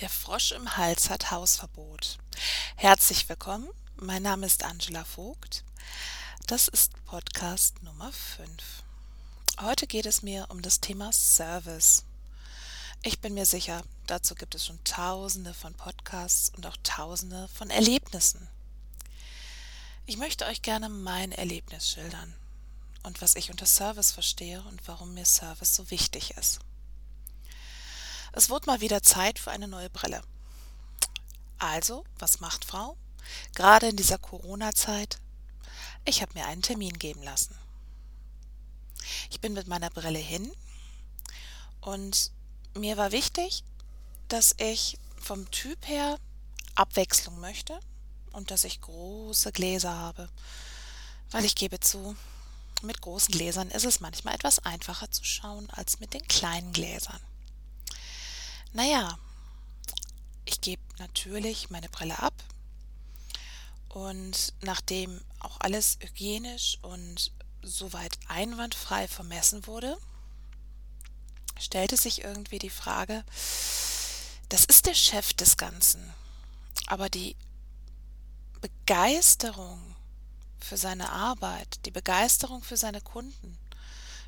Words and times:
Der 0.00 0.08
Frosch 0.08 0.50
im 0.50 0.76
Hals 0.76 1.08
hat 1.08 1.30
Hausverbot. 1.30 2.18
Herzlich 2.74 3.28
willkommen. 3.28 3.68
Mein 3.94 4.24
Name 4.24 4.44
ist 4.44 4.64
Angela 4.64 5.04
Vogt. 5.04 5.62
Das 6.48 6.66
ist 6.66 6.92
Podcast 7.04 7.80
Nummer 7.84 8.12
5. 8.12 8.48
Heute 9.60 9.86
geht 9.86 10.06
es 10.06 10.22
mir 10.22 10.46
um 10.48 10.62
das 10.62 10.80
Thema 10.80 11.12
Service. 11.12 12.04
Ich 13.02 13.20
bin 13.20 13.34
mir 13.34 13.46
sicher, 13.46 13.84
dazu 14.08 14.34
gibt 14.34 14.56
es 14.56 14.66
schon 14.66 14.82
tausende 14.82 15.54
von 15.54 15.74
Podcasts 15.74 16.50
und 16.56 16.66
auch 16.66 16.76
tausende 16.82 17.46
von 17.46 17.70
Erlebnissen. 17.70 18.48
Ich 20.06 20.16
möchte 20.16 20.46
euch 20.46 20.62
gerne 20.62 20.88
mein 20.88 21.30
Erlebnis 21.30 21.88
schildern 21.88 22.34
und 23.04 23.22
was 23.22 23.36
ich 23.36 23.52
unter 23.52 23.66
Service 23.66 24.10
verstehe 24.10 24.60
und 24.62 24.88
warum 24.88 25.14
mir 25.14 25.24
Service 25.24 25.76
so 25.76 25.88
wichtig 25.92 26.32
ist. 26.32 26.58
Es 28.36 28.50
wurde 28.50 28.66
mal 28.66 28.80
wieder 28.80 29.00
Zeit 29.00 29.38
für 29.38 29.52
eine 29.52 29.68
neue 29.68 29.90
Brille. 29.90 30.20
Also, 31.58 32.04
was 32.18 32.40
macht 32.40 32.64
Frau? 32.64 32.96
Gerade 33.54 33.88
in 33.88 33.96
dieser 33.96 34.18
Corona-Zeit. 34.18 35.18
Ich 36.04 36.20
habe 36.20 36.34
mir 36.34 36.46
einen 36.46 36.62
Termin 36.62 36.98
geben 36.98 37.22
lassen. 37.22 37.56
Ich 39.30 39.40
bin 39.40 39.52
mit 39.52 39.68
meiner 39.68 39.88
Brille 39.88 40.18
hin 40.18 40.50
und 41.80 42.32
mir 42.74 42.96
war 42.96 43.12
wichtig, 43.12 43.62
dass 44.26 44.56
ich 44.58 44.98
vom 45.20 45.48
Typ 45.52 45.86
her 45.86 46.18
Abwechslung 46.74 47.38
möchte 47.38 47.78
und 48.32 48.50
dass 48.50 48.64
ich 48.64 48.80
große 48.80 49.52
Gläser 49.52 49.94
habe, 49.94 50.28
weil 51.30 51.44
ich 51.44 51.54
gebe 51.54 51.78
zu, 51.78 52.16
mit 52.82 53.00
großen 53.00 53.30
Gläsern 53.30 53.70
ist 53.70 53.84
es 53.84 54.00
manchmal 54.00 54.34
etwas 54.34 54.58
einfacher 54.58 55.08
zu 55.12 55.22
schauen 55.22 55.70
als 55.70 56.00
mit 56.00 56.14
den 56.14 56.26
kleinen 56.26 56.72
Gläsern. 56.72 57.20
Naja, 58.74 59.16
ich 60.44 60.60
gebe 60.60 60.82
natürlich 60.98 61.70
meine 61.70 61.88
Brille 61.88 62.18
ab. 62.18 62.34
Und 63.88 64.52
nachdem 64.62 65.20
auch 65.38 65.60
alles 65.60 65.96
hygienisch 66.00 66.78
und 66.82 67.30
soweit 67.62 68.18
einwandfrei 68.26 69.06
vermessen 69.06 69.68
wurde, 69.68 69.96
stellte 71.56 71.96
sich 71.96 72.24
irgendwie 72.24 72.58
die 72.58 72.68
Frage, 72.68 73.24
das 74.48 74.64
ist 74.64 74.86
der 74.86 74.94
Chef 74.94 75.32
des 75.34 75.56
Ganzen, 75.56 76.12
aber 76.88 77.08
die 77.08 77.36
Begeisterung 78.60 79.94
für 80.58 80.76
seine 80.76 81.12
Arbeit, 81.12 81.86
die 81.86 81.92
Begeisterung 81.92 82.64
für 82.64 82.76
seine 82.76 83.00
Kunden, 83.00 83.56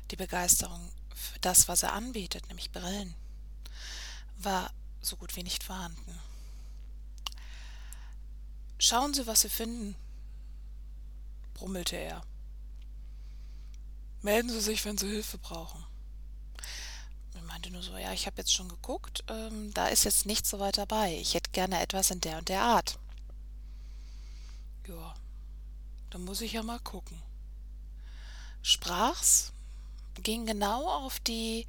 die 0.09 0.15
Begeisterung 0.15 0.89
für 1.13 1.39
das, 1.39 1.67
was 1.67 1.83
er 1.83 1.91
anbietet, 1.91 2.47
nämlich 2.47 2.71
Brillen, 2.71 3.13
war 4.39 4.71
so 5.01 5.15
gut 5.15 5.35
wie 5.35 5.43
nicht 5.43 5.63
vorhanden. 5.63 6.19
Schauen 8.79 9.13
Sie, 9.13 9.25
was 9.25 9.41
Sie 9.41 9.49
finden, 9.49 9.95
brummelte 11.53 11.95
er. 11.95 12.21
Melden 14.21 14.49
Sie 14.49 14.61
sich, 14.61 14.85
wenn 14.85 14.97
Sie 14.97 15.07
Hilfe 15.07 15.37
brauchen. 15.37 15.83
Ich 17.35 17.41
meinte 17.43 17.71
nur 17.71 17.81
so, 17.81 17.97
ja, 17.97 18.13
ich 18.13 18.25
habe 18.27 18.37
jetzt 18.37 18.53
schon 18.53 18.69
geguckt, 18.69 19.23
ähm, 19.27 19.73
da 19.73 19.87
ist 19.87 20.03
jetzt 20.03 20.25
nichts 20.25 20.49
so 20.49 20.59
weit 20.59 20.77
dabei. 20.77 21.17
Ich 21.19 21.33
hätte 21.33 21.51
gerne 21.51 21.81
etwas 21.81 22.11
in 22.11 22.21
der 22.21 22.37
und 22.39 22.49
der 22.49 22.61
Art. 22.61 22.99
Ja, 24.87 25.15
dann 26.09 26.23
muss 26.23 26.41
ich 26.41 26.53
ja 26.53 26.63
mal 26.63 26.79
gucken. 26.79 27.21
Sprach's, 28.61 29.53
ging 30.23 30.45
genau 30.45 30.87
auf 30.89 31.19
die 31.19 31.65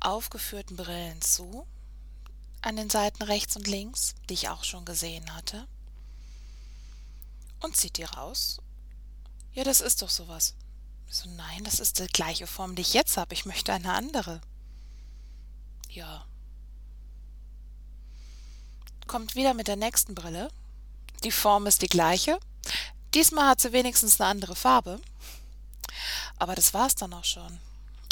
aufgeführten 0.00 0.76
Brillen 0.76 1.20
zu 1.22 1.66
an 2.64 2.76
den 2.76 2.90
Seiten 2.90 3.22
rechts 3.22 3.56
und 3.56 3.66
links, 3.66 4.14
die 4.28 4.34
ich 4.34 4.48
auch 4.48 4.64
schon 4.64 4.84
gesehen 4.84 5.34
hatte. 5.34 5.66
Und 7.60 7.76
zieht 7.76 7.98
die 7.98 8.04
raus. 8.04 8.60
Ja, 9.52 9.64
das 9.64 9.80
ist 9.80 10.02
doch 10.02 10.10
sowas. 10.10 10.54
So, 11.08 11.28
nein, 11.30 11.64
das 11.64 11.78
ist 11.78 11.98
die 11.98 12.06
gleiche 12.06 12.46
Form, 12.46 12.74
die 12.74 12.82
ich 12.82 12.94
jetzt 12.94 13.16
habe. 13.16 13.34
Ich 13.34 13.46
möchte 13.46 13.72
eine 13.72 13.92
andere. 13.92 14.40
Ja. 15.90 16.26
Kommt 19.06 19.34
wieder 19.34 19.54
mit 19.54 19.68
der 19.68 19.76
nächsten 19.76 20.14
Brille. 20.14 20.50
Die 21.22 21.30
Form 21.30 21.66
ist 21.66 21.82
die 21.82 21.88
gleiche. 21.88 22.40
Diesmal 23.14 23.48
hat 23.48 23.60
sie 23.60 23.72
wenigstens 23.72 24.20
eine 24.20 24.30
andere 24.30 24.56
Farbe. 24.56 25.00
Aber 26.38 26.54
das 26.54 26.74
war's 26.74 26.94
dann 26.94 27.12
auch 27.12 27.24
schon. 27.24 27.60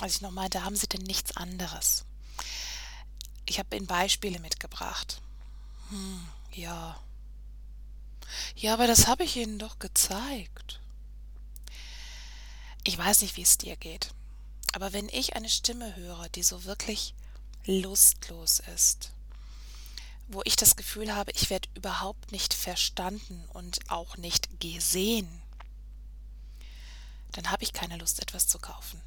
Als 0.00 0.16
ich 0.16 0.20
noch 0.20 0.30
meinte, 0.30 0.64
haben 0.64 0.76
Sie 0.76 0.86
denn 0.86 1.02
nichts 1.02 1.36
anderes? 1.36 2.04
Ich 3.46 3.58
habe 3.58 3.76
Ihnen 3.76 3.86
Beispiele 3.86 4.38
mitgebracht. 4.38 5.20
Hm, 5.88 6.28
ja. 6.52 6.98
Ja, 8.56 8.74
aber 8.74 8.86
das 8.86 9.06
habe 9.06 9.24
ich 9.24 9.36
Ihnen 9.36 9.58
doch 9.58 9.78
gezeigt. 9.78 10.80
Ich 12.84 12.96
weiß 12.96 13.22
nicht, 13.22 13.36
wie 13.36 13.42
es 13.42 13.58
dir 13.58 13.76
geht. 13.76 14.14
Aber 14.72 14.92
wenn 14.92 15.08
ich 15.08 15.36
eine 15.36 15.48
Stimme 15.48 15.94
höre, 15.96 16.28
die 16.30 16.42
so 16.42 16.64
wirklich 16.64 17.14
lustlos 17.66 18.60
ist, 18.74 19.12
wo 20.28 20.40
ich 20.44 20.56
das 20.56 20.76
Gefühl 20.76 21.14
habe, 21.14 21.30
ich 21.32 21.50
werde 21.50 21.68
überhaupt 21.74 22.32
nicht 22.32 22.54
verstanden 22.54 23.44
und 23.52 23.90
auch 23.90 24.16
nicht 24.16 24.60
gesehen, 24.60 25.42
dann 27.32 27.50
habe 27.50 27.62
ich 27.62 27.72
keine 27.72 27.98
Lust, 27.98 28.20
etwas 28.20 28.48
zu 28.48 28.58
kaufen 28.58 29.00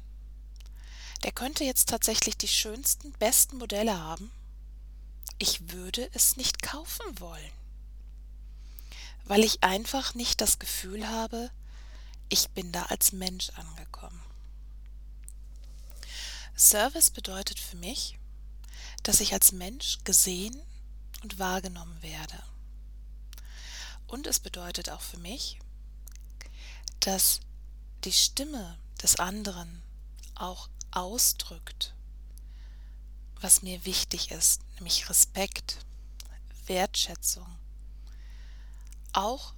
der 1.26 1.32
könnte 1.32 1.64
jetzt 1.64 1.88
tatsächlich 1.88 2.36
die 2.36 2.46
schönsten, 2.46 3.10
besten 3.14 3.58
Modelle 3.58 3.98
haben. 3.98 4.30
Ich 5.38 5.72
würde 5.72 6.08
es 6.14 6.36
nicht 6.36 6.62
kaufen 6.62 7.18
wollen, 7.18 7.50
weil 9.24 9.42
ich 9.42 9.64
einfach 9.64 10.14
nicht 10.14 10.40
das 10.40 10.60
Gefühl 10.60 11.08
habe, 11.08 11.50
ich 12.28 12.50
bin 12.50 12.70
da 12.70 12.84
als 12.84 13.10
Mensch 13.10 13.50
angekommen. 13.56 14.22
Service 16.56 17.10
bedeutet 17.10 17.58
für 17.58 17.76
mich, 17.76 18.16
dass 19.02 19.18
ich 19.18 19.32
als 19.32 19.50
Mensch 19.50 19.98
gesehen 20.04 20.56
und 21.24 21.40
wahrgenommen 21.40 22.00
werde. 22.02 22.40
Und 24.06 24.28
es 24.28 24.38
bedeutet 24.38 24.90
auch 24.90 25.00
für 25.00 25.18
mich, 25.18 25.58
dass 27.00 27.40
die 28.04 28.12
Stimme 28.12 28.78
des 29.02 29.16
anderen 29.16 29.82
auch 30.36 30.68
ausdrückt, 30.90 31.94
was 33.40 33.62
mir 33.62 33.84
wichtig 33.84 34.30
ist, 34.30 34.62
nämlich 34.74 35.08
Respekt, 35.08 35.78
Wertschätzung, 36.66 37.46
auch 39.12 39.54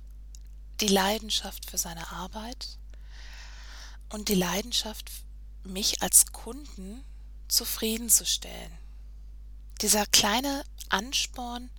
die 0.81 0.89
Leidenschaft 0.89 1.69
für 1.69 1.79
seine 1.79 2.11
Arbeit 2.13 2.79
und 4.11 4.29
die 4.29 4.35
Leidenschaft, 4.35 5.11
mich 5.65 6.03
als 6.03 6.33
Kunden 6.33 7.05
zufriedenzustellen. 7.49 8.73
Dieser 9.81 10.07
kleine 10.07 10.65
Ansporn, 10.89 11.71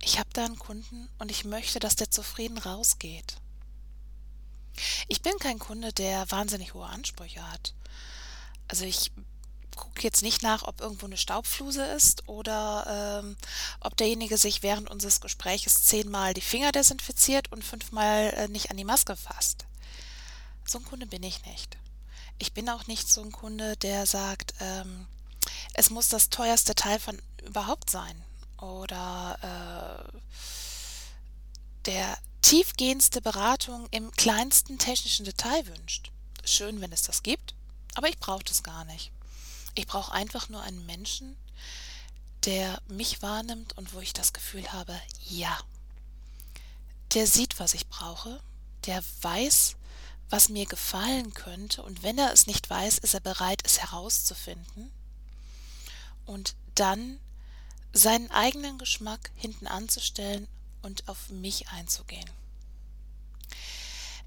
ich 0.00 0.18
habe 0.18 0.30
da 0.32 0.44
einen 0.44 0.58
Kunden 0.58 1.08
und 1.18 1.30
ich 1.30 1.44
möchte, 1.44 1.80
dass 1.80 1.96
der 1.96 2.10
zufrieden 2.10 2.58
rausgeht. 2.58 3.38
Ich 5.08 5.22
bin 5.22 5.36
kein 5.38 5.58
Kunde, 5.58 5.92
der 5.92 6.30
wahnsinnig 6.30 6.74
hohe 6.74 6.86
Ansprüche 6.86 7.50
hat. 7.50 7.74
Also 8.68 8.84
ich 8.84 9.10
gucke 9.74 10.02
jetzt 10.02 10.22
nicht 10.22 10.42
nach, 10.42 10.64
ob 10.64 10.80
irgendwo 10.80 11.06
eine 11.06 11.16
Staubfluse 11.16 11.84
ist 11.84 12.28
oder 12.28 13.22
ähm, 13.22 13.36
ob 13.80 13.96
derjenige 13.96 14.36
sich 14.36 14.62
während 14.62 14.90
unseres 14.90 15.20
Gespräches 15.20 15.84
zehnmal 15.84 16.34
die 16.34 16.40
Finger 16.40 16.72
desinfiziert 16.72 17.50
und 17.52 17.64
fünfmal 17.64 18.34
äh, 18.36 18.48
nicht 18.48 18.70
an 18.70 18.76
die 18.76 18.84
Maske 18.84 19.16
fasst. 19.16 19.66
So 20.64 20.78
ein 20.78 20.84
Kunde 20.84 21.06
bin 21.06 21.22
ich 21.22 21.44
nicht. 21.46 21.78
Ich 22.38 22.52
bin 22.52 22.68
auch 22.68 22.86
nicht 22.86 23.08
so 23.08 23.22
ein 23.22 23.32
Kunde, 23.32 23.76
der 23.76 24.06
sagt, 24.06 24.54
ähm, 24.60 25.06
es 25.74 25.90
muss 25.90 26.08
das 26.08 26.28
teuerste 26.28 26.74
Teil 26.74 26.98
von 26.98 27.20
überhaupt 27.44 27.90
sein 27.90 28.22
oder 28.60 30.10
äh, 30.12 30.18
der 31.86 32.18
tiefgehendste 32.42 33.20
Beratung 33.20 33.88
im 33.90 34.10
kleinsten 34.12 34.78
technischen 34.78 35.24
Detail 35.24 35.66
wünscht. 35.66 36.10
Schön, 36.44 36.80
wenn 36.80 36.92
es 36.92 37.02
das 37.02 37.22
gibt, 37.22 37.54
aber 37.98 38.08
ich 38.08 38.18
brauche 38.18 38.44
das 38.44 38.62
gar 38.62 38.84
nicht. 38.84 39.10
Ich 39.74 39.88
brauche 39.88 40.12
einfach 40.12 40.48
nur 40.48 40.62
einen 40.62 40.86
Menschen, 40.86 41.36
der 42.44 42.80
mich 42.86 43.22
wahrnimmt 43.22 43.76
und 43.76 43.92
wo 43.92 44.00
ich 44.00 44.12
das 44.12 44.32
Gefühl 44.32 44.72
habe, 44.72 44.98
ja, 45.28 45.58
der 47.12 47.26
sieht, 47.26 47.58
was 47.58 47.74
ich 47.74 47.88
brauche, 47.88 48.40
der 48.86 49.02
weiß, 49.22 49.74
was 50.30 50.48
mir 50.48 50.64
gefallen 50.66 51.34
könnte 51.34 51.82
und 51.82 52.04
wenn 52.04 52.18
er 52.18 52.32
es 52.32 52.46
nicht 52.46 52.70
weiß, 52.70 52.98
ist 52.98 53.14
er 53.14 53.20
bereit, 53.20 53.62
es 53.64 53.80
herauszufinden 53.80 54.92
und 56.24 56.54
dann 56.76 57.18
seinen 57.92 58.30
eigenen 58.30 58.78
Geschmack 58.78 59.32
hinten 59.34 59.66
anzustellen 59.66 60.46
und 60.82 61.08
auf 61.08 61.30
mich 61.30 61.68
einzugehen. 61.70 62.30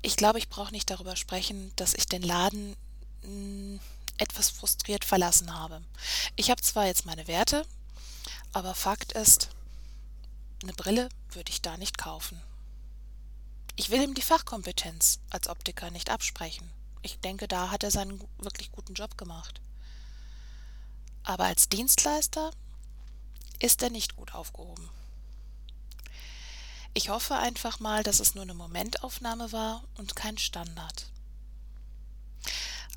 Ich 0.02 0.18
glaube, 0.18 0.40
ich 0.40 0.50
brauche 0.50 0.74
nicht 0.74 0.90
darüber 0.90 1.16
sprechen, 1.16 1.72
dass 1.78 1.94
ich 1.94 2.08
den 2.08 2.24
Laden 2.24 2.76
etwas 4.18 4.50
frustriert 4.50 5.06
verlassen 5.06 5.54
habe. 5.54 5.82
Ich 6.36 6.52
habe 6.52 6.62
zwar 6.62 6.86
jetzt 6.86 7.06
meine 7.06 7.28
Werte, 7.28 7.66
aber 8.54 8.76
Fakt 8.76 9.14
ist, 9.14 9.50
eine 10.64 10.74
Brille 10.74 11.10
würde 11.32 11.52
ich 11.52 11.62
da 11.62 11.78
nicht 11.78 11.98
kaufen. 11.98 12.42
Ich 13.76 13.90
will 13.90 14.04
ihm 14.04 14.14
die 14.14 14.22
Fachkompetenz 14.22 15.20
als 15.30 15.48
Optiker 15.48 15.90
nicht 15.92 16.10
absprechen. 16.10 16.70
Ich 17.02 17.20
denke, 17.20 17.48
da 17.48 17.72
hat 17.72 17.84
er 17.84 17.92
seinen 17.92 18.22
wirklich 18.38 18.72
guten 18.72 18.94
Job 18.94 19.18
gemacht. 19.18 19.60
Aber 21.24 21.46
als 21.46 21.70
Dienstleister 21.70 22.52
ist 23.60 23.82
er 23.82 23.90
nicht 23.90 24.16
gut 24.16 24.34
aufgehoben. 24.34 24.90
Ich 26.94 27.10
hoffe 27.10 27.38
einfach 27.38 27.80
mal, 27.80 28.04
dass 28.04 28.20
es 28.20 28.36
nur 28.36 28.44
eine 28.44 28.54
Momentaufnahme 28.54 29.52
war 29.52 29.84
und 29.98 30.16
kein 30.16 30.38
Standard. 30.38 31.08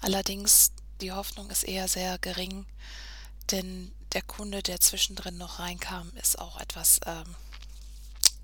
Allerdings, 0.00 0.72
die 1.00 1.12
Hoffnung 1.12 1.50
ist 1.50 1.64
eher 1.64 1.88
sehr 1.88 2.18
gering, 2.18 2.66
denn 3.50 3.92
der 4.12 4.22
Kunde, 4.22 4.62
der 4.62 4.80
zwischendrin 4.80 5.38
noch 5.38 5.58
reinkam, 5.58 6.10
ist 6.16 6.38
auch 6.38 6.60
etwas 6.60 7.00
ähm, 7.06 7.34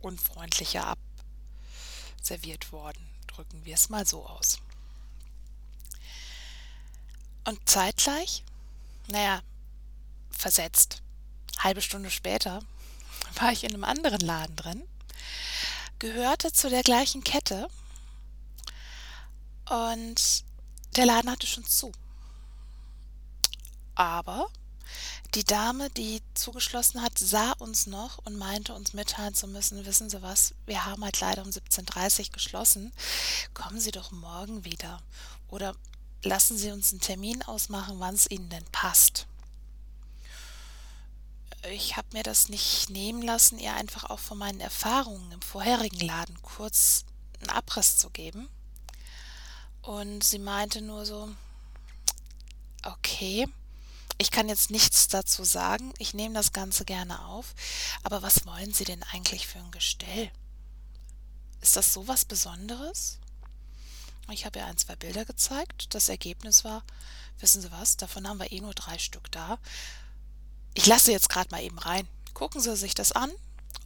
unfreundlicher 0.02 0.97
abserviert 2.17 2.73
worden. 2.73 3.06
Drücken 3.26 3.64
wir 3.64 3.75
es 3.75 3.88
mal 3.88 4.06
so 4.06 4.26
aus. 4.26 4.58
Und 7.44 7.69
zeitgleich, 7.69 8.43
naja, 9.08 9.43
versetzt, 10.31 11.02
halbe 11.58 11.82
Stunde 11.82 12.11
später, 12.11 12.62
war 13.35 13.52
ich 13.52 13.64
in 13.64 13.73
einem 13.73 13.85
anderen 13.85 14.20
Laden 14.20 14.56
drin, 14.56 14.82
gehörte 15.99 16.52
zu 16.52 16.69
der 16.69 16.82
gleichen 16.82 17.23
Kette 17.23 17.69
und 19.69 20.44
der 20.96 21.06
Laden 21.06 21.31
hatte 21.31 21.46
schon 21.46 21.64
zu. 21.64 21.92
Aber 23.94 24.48
die 25.34 25.44
Dame, 25.44 25.90
die 25.90 26.22
zugeschlossen 26.34 27.02
hat, 27.02 27.16
sah 27.16 27.52
uns 27.52 27.87
noch 27.87 28.19
und 28.19 28.37
meinte 28.37 28.75
uns 28.75 28.94
mitteilen 28.94 29.34
zu 29.34 29.46
müssen, 29.46 29.84
wissen 29.87 30.10
Sie 30.10 30.22
was, 30.22 30.54
wir 30.66 30.84
haben 30.84 31.04
halt 31.04 31.20
leider 31.20 31.42
um 31.42 31.50
17.30 31.50 32.26
Uhr 32.26 32.32
geschlossen. 32.32 32.92
Kommen 33.54 33.81
Sie 33.81 33.92
doch 33.92 34.10
morgen 34.10 34.64
wieder. 34.64 35.00
Oder 35.48 35.76
lassen 36.25 36.58
Sie 36.58 36.72
uns 36.72 36.90
einen 36.90 37.00
Termin 37.00 37.42
ausmachen, 37.42 38.00
wann 38.00 38.14
es 38.14 38.28
Ihnen 38.28 38.48
denn 38.48 38.64
passt. 38.72 39.26
Ich 41.70 41.96
habe 41.96 42.08
mir 42.12 42.22
das 42.22 42.48
nicht 42.48 42.90
nehmen 42.90 43.22
lassen, 43.22 43.58
ihr 43.58 43.75
einfach 43.75 44.04
auch 44.04 44.19
von 44.19 44.38
meinen 44.38 44.60
Erfahrungen 44.60 45.31
im 45.31 45.42
vorherigen 45.42 46.00
Laden 46.00 46.40
kurz 46.42 47.04
einen 47.40 47.50
Abriss 47.50 47.98
zu 47.98 48.10
geben. 48.10 48.48
Und 49.82 50.22
sie 50.22 50.38
meinte 50.38 50.82
nur 50.82 51.06
so, 51.06 51.30
okay, 52.84 53.46
ich 54.18 54.30
kann 54.30 54.48
jetzt 54.48 54.70
nichts 54.70 55.08
dazu 55.08 55.44
sagen, 55.44 55.94
ich 55.98 56.12
nehme 56.12 56.34
das 56.34 56.52
Ganze 56.52 56.84
gerne 56.84 57.24
auf, 57.24 57.54
aber 58.02 58.20
was 58.22 58.44
wollen 58.44 58.74
Sie 58.74 58.84
denn 58.84 59.02
eigentlich 59.04 59.46
für 59.46 59.58
ein 59.58 59.70
Gestell? 59.70 60.30
Ist 61.62 61.76
das 61.76 61.92
so 61.92 62.06
was 62.06 62.24
Besonderes? 62.26 63.18
Ich 64.30 64.44
habe 64.44 64.58
ihr 64.58 64.66
ein, 64.66 64.76
zwei 64.76 64.94
Bilder 64.94 65.24
gezeigt. 65.24 65.94
Das 65.94 66.08
Ergebnis 66.08 66.64
war, 66.64 66.84
wissen 67.38 67.62
Sie 67.62 67.72
was, 67.72 67.96
davon 67.96 68.28
haben 68.28 68.38
wir 68.38 68.52
eh 68.52 68.60
nur 68.60 68.74
drei 68.74 68.98
Stück 68.98 69.32
da. 69.32 69.58
Ich 70.74 70.86
lasse 70.86 71.10
jetzt 71.12 71.30
gerade 71.30 71.50
mal 71.50 71.62
eben 71.62 71.78
rein. 71.78 72.06
Gucken 72.34 72.60
Sie 72.60 72.76
sich 72.76 72.94
das 72.94 73.12
an, 73.12 73.32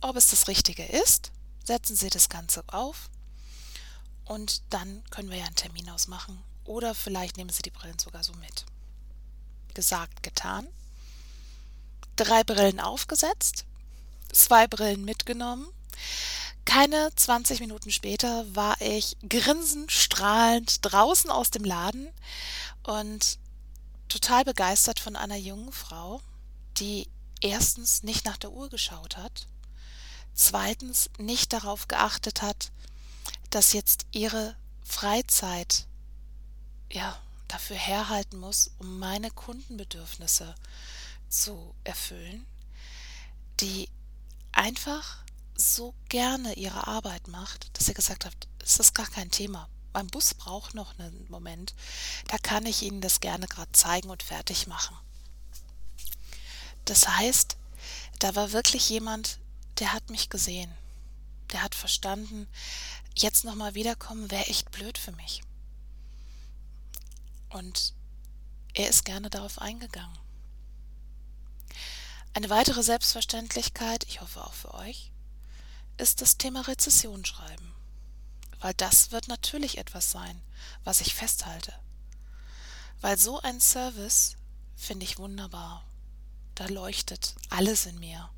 ob 0.00 0.16
es 0.16 0.30
das 0.30 0.48
Richtige 0.48 0.84
ist. 0.84 1.30
Setzen 1.64 1.96
Sie 1.96 2.10
das 2.10 2.28
Ganze 2.28 2.62
auf 2.66 3.08
und 4.24 4.62
dann 4.70 5.02
können 5.10 5.30
wir 5.30 5.38
ja 5.38 5.44
einen 5.44 5.56
Termin 5.56 5.88
ausmachen. 5.90 6.42
Oder 6.64 6.94
vielleicht 6.94 7.36
nehmen 7.36 7.50
Sie 7.50 7.62
die 7.62 7.70
Brillen 7.70 7.98
sogar 7.98 8.24
so 8.24 8.32
mit. 8.34 8.64
Gesagt, 9.74 10.22
getan. 10.22 10.66
Drei 12.16 12.44
Brillen 12.44 12.80
aufgesetzt, 12.80 13.64
zwei 14.32 14.66
Brillen 14.66 15.04
mitgenommen. 15.04 15.66
Keine 16.64 17.10
20 17.14 17.60
Minuten 17.60 17.90
später 17.90 18.46
war 18.54 18.80
ich 18.80 19.16
grinsend, 19.28 19.92
strahlend 19.92 20.78
draußen 20.82 21.30
aus 21.30 21.50
dem 21.50 21.64
Laden 21.64 22.08
und 22.84 23.38
total 24.08 24.44
begeistert 24.44 25.00
von 25.00 25.16
einer 25.16 25.36
jungen 25.36 25.72
Frau, 25.72 26.22
die 26.78 27.08
erstens 27.40 28.02
nicht 28.02 28.24
nach 28.24 28.38
der 28.38 28.52
Uhr 28.52 28.70
geschaut 28.70 29.16
hat, 29.16 29.46
zweitens 30.34 31.10
nicht 31.18 31.52
darauf 31.52 31.88
geachtet 31.88 32.40
hat, 32.40 32.70
dass 33.54 33.72
jetzt 33.72 34.06
ihre 34.10 34.56
Freizeit 34.82 35.86
ja 36.90 37.16
dafür 37.46 37.76
herhalten 37.76 38.38
muss, 38.38 38.72
um 38.78 38.98
meine 38.98 39.30
Kundenbedürfnisse 39.30 40.56
zu 41.28 41.72
erfüllen, 41.84 42.44
die 43.60 43.88
einfach 44.50 45.18
so 45.54 45.94
gerne 46.08 46.54
ihre 46.54 46.88
Arbeit 46.88 47.28
macht, 47.28 47.76
dass 47.76 47.86
sie 47.86 47.94
gesagt 47.94 48.24
hat, 48.24 48.34
es 48.60 48.80
ist 48.80 48.92
gar 48.92 49.06
kein 49.06 49.30
Thema. 49.30 49.68
Mein 49.92 50.08
Bus 50.08 50.34
braucht 50.34 50.74
noch 50.74 50.98
einen 50.98 51.26
Moment. 51.28 51.74
Da 52.26 52.38
kann 52.38 52.66
ich 52.66 52.82
Ihnen 52.82 53.00
das 53.00 53.20
gerne 53.20 53.46
gerade 53.46 53.70
zeigen 53.70 54.10
und 54.10 54.24
fertig 54.24 54.66
machen. 54.66 54.96
Das 56.86 57.06
heißt, 57.06 57.56
da 58.18 58.34
war 58.34 58.50
wirklich 58.50 58.88
jemand, 58.88 59.38
der 59.78 59.92
hat 59.92 60.10
mich 60.10 60.28
gesehen. 60.28 60.72
Der 61.54 61.62
hat 61.62 61.76
verstanden, 61.76 62.48
jetzt 63.14 63.44
nochmal 63.44 63.76
wiederkommen 63.76 64.28
wäre 64.32 64.46
echt 64.46 64.72
blöd 64.72 64.98
für 64.98 65.12
mich. 65.12 65.44
Und 67.48 67.94
er 68.72 68.88
ist 68.88 69.04
gerne 69.04 69.30
darauf 69.30 69.60
eingegangen. 69.60 70.18
Eine 72.32 72.50
weitere 72.50 72.82
Selbstverständlichkeit, 72.82 74.04
ich 74.08 74.20
hoffe 74.20 74.44
auch 74.44 74.52
für 74.52 74.74
euch, 74.74 75.12
ist 75.96 76.22
das 76.22 76.38
Thema 76.38 76.62
Rezession 76.62 77.24
schreiben. 77.24 77.72
Weil 78.58 78.74
das 78.74 79.12
wird 79.12 79.28
natürlich 79.28 79.78
etwas 79.78 80.10
sein, 80.10 80.42
was 80.82 81.00
ich 81.00 81.14
festhalte. 81.14 81.72
Weil 83.00 83.16
so 83.16 83.40
ein 83.42 83.60
Service 83.60 84.34
finde 84.74 85.04
ich 85.04 85.18
wunderbar. 85.18 85.84
Da 86.56 86.66
leuchtet 86.66 87.36
alles 87.48 87.86
in 87.86 88.00
mir. 88.00 88.28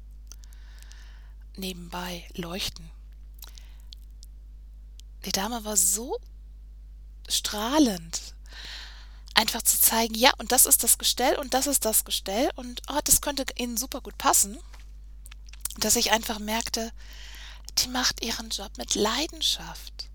Nebenbei 1.56 2.28
leuchten. 2.34 2.90
Die 5.26 5.32
Dame 5.32 5.64
war 5.64 5.76
so 5.76 6.18
strahlend 7.28 8.34
einfach 9.34 9.60
zu 9.62 9.78
zeigen, 9.78 10.14
ja, 10.14 10.32
und 10.38 10.52
das 10.52 10.64
ist 10.64 10.82
das 10.82 10.96
Gestell 10.96 11.36
und 11.36 11.52
das 11.52 11.66
ist 11.66 11.84
das 11.84 12.04
Gestell 12.04 12.50
und 12.54 12.80
oh, 12.88 13.00
das 13.04 13.20
könnte 13.20 13.44
Ihnen 13.56 13.76
super 13.76 14.00
gut 14.00 14.16
passen, 14.16 14.58
dass 15.78 15.96
ich 15.96 16.12
einfach 16.12 16.38
merkte, 16.38 16.90
die 17.78 17.88
macht 17.88 18.22
ihren 18.22 18.48
Job 18.48 18.78
mit 18.78 18.94
Leidenschaft. 18.94 20.08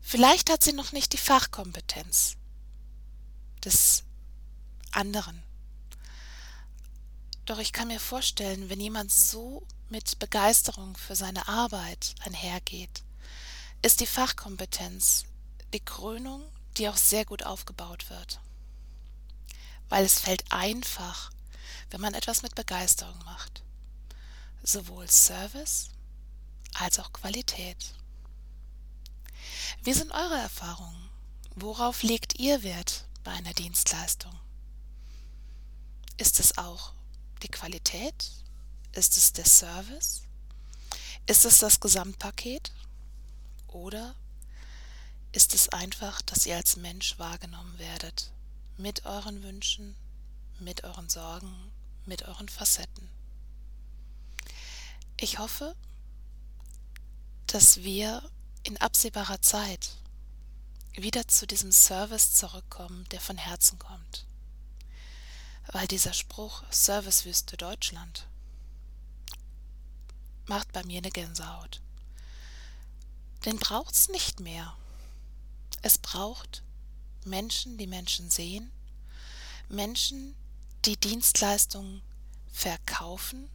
Vielleicht 0.00 0.50
hat 0.50 0.64
sie 0.64 0.72
noch 0.72 0.92
nicht 0.92 1.12
die 1.12 1.18
Fachkompetenz 1.18 2.36
des 3.64 4.04
anderen. 4.92 5.42
Doch 7.44 7.58
ich 7.58 7.72
kann 7.72 7.88
mir 7.88 8.00
vorstellen, 8.00 8.70
wenn 8.70 8.80
jemand 8.80 9.12
so 9.12 9.66
mit 9.90 10.18
Begeisterung 10.18 10.96
für 10.96 11.14
seine 11.14 11.48
Arbeit 11.48 12.14
einhergeht, 12.24 13.02
ist 13.86 14.00
die 14.00 14.06
Fachkompetenz 14.06 15.26
die 15.72 15.78
Krönung 15.78 16.42
die 16.76 16.88
auch 16.88 16.96
sehr 16.96 17.24
gut 17.24 17.44
aufgebaut 17.44 18.10
wird. 18.10 18.40
Weil 19.88 20.04
es 20.04 20.18
fällt 20.18 20.44
einfach, 20.50 21.30
wenn 21.90 22.00
man 22.00 22.14
etwas 22.14 22.42
mit 22.42 22.54
Begeisterung 22.56 23.16
macht. 23.24 23.62
Sowohl 24.62 25.08
Service 25.08 25.90
als 26.74 26.98
auch 26.98 27.12
Qualität. 27.12 27.94
Wie 29.84 29.92
sind 29.92 30.10
eure 30.10 30.36
Erfahrungen? 30.36 31.08
Worauf 31.54 32.02
legt 32.02 32.40
ihr 32.40 32.64
Wert 32.64 33.06
bei 33.22 33.30
einer 33.30 33.54
Dienstleistung? 33.54 34.36
Ist 36.16 36.40
es 36.40 36.58
auch 36.58 36.92
die 37.42 37.48
Qualität? 37.48 38.32
Ist 38.92 39.16
es 39.16 39.32
der 39.32 39.46
Service? 39.46 40.22
Ist 41.26 41.44
es 41.44 41.60
das 41.60 41.78
Gesamtpaket? 41.78 42.72
Oder 43.68 44.14
ist 45.32 45.54
es 45.54 45.68
einfach, 45.68 46.22
dass 46.22 46.46
ihr 46.46 46.56
als 46.56 46.76
Mensch 46.76 47.18
wahrgenommen 47.18 47.78
werdet, 47.78 48.30
mit 48.78 49.04
euren 49.04 49.42
Wünschen, 49.42 49.96
mit 50.60 50.84
euren 50.84 51.08
Sorgen, 51.08 51.72
mit 52.06 52.22
euren 52.22 52.48
Facetten. 52.48 53.08
Ich 55.18 55.38
hoffe, 55.38 55.74
dass 57.46 57.82
wir 57.82 58.22
in 58.62 58.76
absehbarer 58.78 59.40
Zeit 59.42 59.90
wieder 60.94 61.28
zu 61.28 61.46
diesem 61.46 61.72
Service 61.72 62.34
zurückkommen, 62.34 63.04
der 63.10 63.20
von 63.20 63.38
Herzen 63.38 63.78
kommt. 63.78 64.26
Weil 65.66 65.86
dieser 65.86 66.12
Spruch 66.12 66.62
Servicewüste 66.70 67.56
Deutschland 67.56 68.26
macht 70.46 70.72
bei 70.72 70.84
mir 70.84 70.98
eine 70.98 71.10
Gänsehaut. 71.10 71.80
Den 73.46 73.58
braucht's 73.58 74.08
nicht 74.08 74.40
mehr. 74.40 74.76
Es 75.80 75.98
braucht 75.98 76.62
Menschen, 77.24 77.78
die 77.78 77.86
Menschen 77.86 78.28
sehen, 78.28 78.70
Menschen, 79.68 80.34
die 80.84 80.96
Dienstleistungen 80.96 82.02
verkaufen 82.52 83.48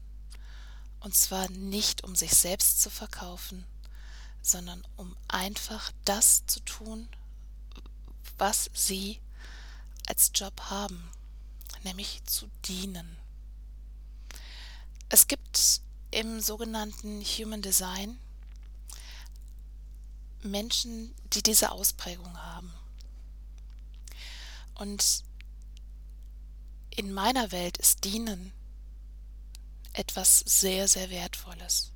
Und 1.01 1.15
zwar 1.15 1.49
nicht, 1.49 2.03
um 2.03 2.15
sich 2.15 2.31
selbst 2.31 2.79
zu 2.81 2.91
verkaufen, 2.91 3.65
sondern 4.41 4.85
um 4.97 5.17
einfach 5.27 5.91
das 6.05 6.45
zu 6.45 6.59
tun, 6.61 7.09
was 8.37 8.69
sie 8.73 9.19
als 10.07 10.31
Job 10.35 10.61
haben, 10.69 11.09
nämlich 11.83 12.23
zu 12.25 12.47
dienen. 12.65 13.17
Es 15.09 15.27
gibt 15.27 15.81
im 16.11 16.39
sogenannten 16.39 17.21
Human 17.21 17.63
Design 17.63 18.19
Menschen, 20.43 21.13
die 21.33 21.43
diese 21.43 21.71
Ausprägung 21.71 22.37
haben. 22.41 22.73
Und 24.75 25.23
in 26.89 27.13
meiner 27.13 27.51
Welt 27.51 27.77
ist 27.77 28.03
Dienen 28.03 28.51
etwas 29.93 30.39
sehr, 30.39 30.87
sehr 30.87 31.09
Wertvolles. 31.09 31.91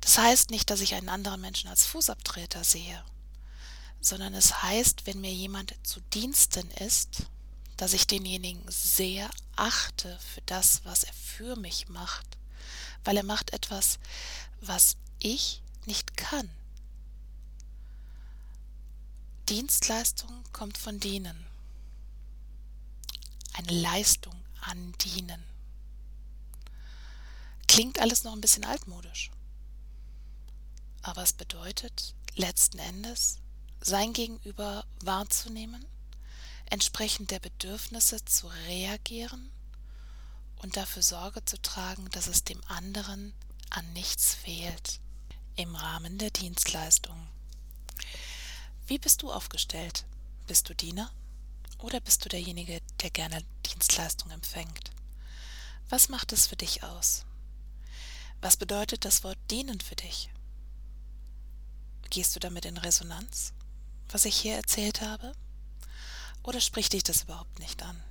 Das 0.00 0.18
heißt 0.18 0.50
nicht, 0.50 0.70
dass 0.70 0.80
ich 0.80 0.94
einen 0.94 1.08
anderen 1.08 1.40
Menschen 1.40 1.70
als 1.70 1.86
Fußabtreter 1.86 2.62
sehe, 2.62 3.02
sondern 4.00 4.34
es 4.34 4.62
heißt, 4.62 5.06
wenn 5.06 5.20
mir 5.20 5.32
jemand 5.32 5.74
zu 5.82 6.00
Diensten 6.12 6.70
ist, 6.72 7.26
dass 7.76 7.94
ich 7.94 8.06
denjenigen 8.06 8.62
sehr 8.68 9.30
achte 9.56 10.18
für 10.18 10.42
das, 10.42 10.84
was 10.84 11.04
er 11.04 11.14
für 11.14 11.56
mich 11.56 11.88
macht, 11.88 12.26
weil 13.04 13.16
er 13.16 13.24
macht 13.24 13.52
etwas, 13.52 13.98
was 14.60 14.96
ich 15.18 15.62
nicht 15.86 16.16
kann. 16.16 16.48
Dienstleistung 19.48 20.42
kommt 20.52 20.78
von 20.78 20.98
dienen. 21.00 21.46
Eine 23.52 23.72
Leistung 23.72 24.34
an 24.62 24.92
dienen. 24.98 25.44
Klingt 27.68 27.98
alles 27.98 28.24
noch 28.24 28.32
ein 28.32 28.40
bisschen 28.40 28.64
altmodisch. 28.64 29.30
Aber 31.02 31.22
es 31.22 31.34
bedeutet 31.34 32.14
letzten 32.34 32.78
Endes, 32.78 33.38
sein 33.80 34.14
Gegenüber 34.14 34.86
wahrzunehmen, 35.02 35.84
entsprechend 36.70 37.30
der 37.30 37.40
Bedürfnisse 37.40 38.24
zu 38.24 38.46
reagieren 38.66 39.50
und 40.56 40.78
dafür 40.78 41.02
Sorge 41.02 41.44
zu 41.44 41.60
tragen, 41.60 42.08
dass 42.10 42.26
es 42.26 42.44
dem 42.44 42.64
anderen 42.64 43.34
an 43.68 43.92
nichts 43.92 44.34
fehlt 44.34 45.00
im 45.56 45.74
Rahmen 45.76 46.18
der 46.18 46.30
Dienstleistung. 46.30 47.16
Wie 48.86 48.98
bist 48.98 49.22
du 49.22 49.32
aufgestellt? 49.32 50.04
Bist 50.46 50.68
du 50.68 50.74
Diener 50.74 51.10
oder 51.78 52.00
bist 52.00 52.24
du 52.24 52.28
derjenige, 52.28 52.80
der 53.02 53.10
gerne 53.10 53.42
Dienstleistung 53.66 54.30
empfängt? 54.30 54.90
Was 55.88 56.08
macht 56.08 56.32
es 56.32 56.46
für 56.46 56.56
dich 56.56 56.82
aus? 56.82 57.24
Was 58.40 58.56
bedeutet 58.56 59.04
das 59.04 59.22
Wort 59.22 59.38
dienen 59.50 59.80
für 59.80 59.96
dich? 59.96 60.30
Gehst 62.10 62.34
du 62.34 62.40
damit 62.40 62.64
in 62.64 62.76
Resonanz, 62.76 63.52
was 64.08 64.24
ich 64.24 64.36
hier 64.36 64.56
erzählt 64.56 65.00
habe? 65.00 65.32
Oder 66.42 66.60
spricht 66.60 66.92
dich 66.92 67.04
das 67.04 67.22
überhaupt 67.22 67.58
nicht 67.58 67.82
an? 67.82 68.02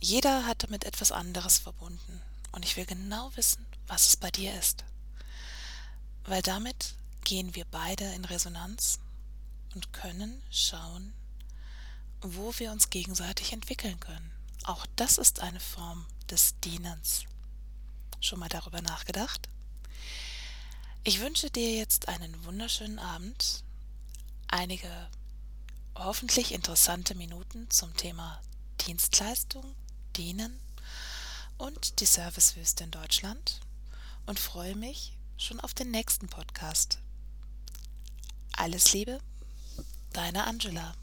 Jeder 0.00 0.46
hat 0.46 0.62
damit 0.64 0.84
etwas 0.84 1.12
anderes 1.12 1.58
verbunden 1.58 2.20
und 2.52 2.64
ich 2.64 2.76
will 2.76 2.86
genau 2.86 3.30
wissen, 3.36 3.64
was 3.86 4.06
es 4.06 4.16
bei 4.16 4.30
dir 4.30 4.56
ist. 4.58 4.84
Weil 6.28 6.42
damit 6.42 6.94
gehen 7.24 7.54
wir 7.54 7.64
beide 7.64 8.04
in 8.12 8.26
Resonanz 8.26 8.98
und 9.74 9.94
können 9.94 10.42
schauen, 10.50 11.14
wo 12.20 12.52
wir 12.58 12.70
uns 12.70 12.90
gegenseitig 12.90 13.54
entwickeln 13.54 13.98
können. 13.98 14.30
Auch 14.64 14.84
das 14.96 15.16
ist 15.16 15.40
eine 15.40 15.58
Form 15.58 16.04
des 16.30 16.60
Dienens. 16.60 17.24
Schon 18.20 18.40
mal 18.40 18.50
darüber 18.50 18.82
nachgedacht? 18.82 19.48
Ich 21.02 21.20
wünsche 21.20 21.50
dir 21.50 21.74
jetzt 21.74 22.08
einen 22.08 22.44
wunderschönen 22.44 22.98
Abend, 22.98 23.64
einige 24.48 25.08
hoffentlich 25.94 26.52
interessante 26.52 27.14
Minuten 27.14 27.70
zum 27.70 27.96
Thema 27.96 28.42
Dienstleistung, 28.86 29.64
Dienen 30.14 30.60
und 31.56 32.00
die 32.00 32.06
Servicewüste 32.06 32.84
in 32.84 32.90
Deutschland 32.90 33.60
und 34.26 34.38
freue 34.38 34.76
mich 34.76 35.14
schon 35.38 35.60
auf 35.60 35.72
den 35.72 35.90
nächsten 35.90 36.28
Podcast. 36.28 36.98
Alles 38.56 38.92
Liebe, 38.92 39.20
deine 40.12 40.44
Angela. 40.46 40.94